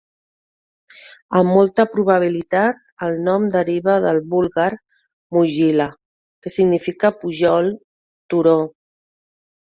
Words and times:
Amb 1.39 1.51
molta 1.55 1.83
probabilitat 1.89 2.79
el 3.07 3.19
nom 3.27 3.45
deriva 3.55 3.97
del 4.05 4.21
búlgar 4.31 4.69
"mogila" 5.37 5.87
que 6.47 6.53
significa 6.55 7.13
"pujol", 7.25 7.69
"turó". 8.35 8.55